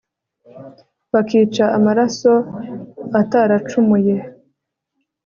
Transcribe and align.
bakica 1.13 1.63
amaraso 1.77 2.33
ataracumuye 3.21 4.15